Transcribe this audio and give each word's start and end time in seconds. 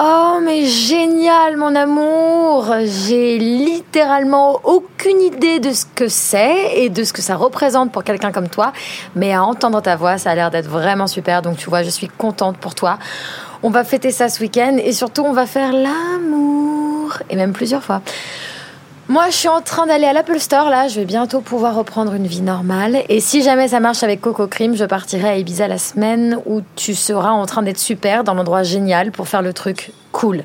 Oh, 0.00 0.38
mais 0.40 0.64
génial, 0.64 1.56
mon 1.56 1.74
amour 1.74 2.72
J'ai 2.84 3.36
littéralement 3.36 4.60
aucune 4.62 5.20
idée 5.20 5.58
de 5.58 5.72
ce 5.72 5.86
que 5.92 6.06
c'est 6.06 6.76
et 6.76 6.88
de 6.88 7.02
ce 7.02 7.12
que 7.12 7.20
ça 7.20 7.34
représente 7.34 7.90
pour 7.90 8.04
quelqu'un 8.04 8.30
comme 8.30 8.48
toi, 8.48 8.72
mais 9.16 9.32
à 9.32 9.42
entendre 9.42 9.82
ta 9.82 9.96
voix, 9.96 10.16
ça 10.16 10.30
a 10.30 10.34
l'air 10.36 10.52
d'être 10.52 10.68
vraiment 10.68 11.08
super, 11.08 11.42
donc 11.42 11.56
tu 11.56 11.68
vois, 11.68 11.82
je 11.82 11.90
suis 11.90 12.06
contente 12.06 12.58
pour 12.58 12.76
toi. 12.76 13.00
On 13.64 13.70
va 13.70 13.82
fêter 13.82 14.12
ça 14.12 14.28
ce 14.28 14.40
week-end 14.40 14.76
et 14.78 14.92
surtout, 14.92 15.22
on 15.22 15.32
va 15.32 15.46
faire 15.46 15.72
l'amour, 15.72 17.18
et 17.28 17.34
même 17.34 17.52
plusieurs 17.52 17.82
fois. 17.82 18.00
Moi, 19.10 19.30
je 19.30 19.36
suis 19.36 19.48
en 19.48 19.62
train 19.62 19.86
d'aller 19.86 20.04
à 20.04 20.12
l'Apple 20.12 20.38
Store 20.38 20.68
là. 20.68 20.86
Je 20.86 21.00
vais 21.00 21.06
bientôt 21.06 21.40
pouvoir 21.40 21.74
reprendre 21.74 22.12
une 22.12 22.26
vie 22.26 22.42
normale. 22.42 22.98
Et 23.08 23.20
si 23.20 23.42
jamais 23.42 23.68
ça 23.68 23.80
marche 23.80 24.02
avec 24.02 24.20
Coco 24.20 24.46
Cream, 24.46 24.76
je 24.76 24.84
partirai 24.84 25.28
à 25.30 25.36
Ibiza 25.38 25.66
la 25.66 25.78
semaine 25.78 26.38
où 26.44 26.60
tu 26.76 26.94
seras 26.94 27.30
en 27.30 27.46
train 27.46 27.62
d'être 27.62 27.78
super 27.78 28.22
dans 28.22 28.34
l'endroit 28.34 28.64
génial 28.64 29.10
pour 29.10 29.26
faire 29.26 29.40
le 29.40 29.54
truc 29.54 29.92
cool. 30.12 30.44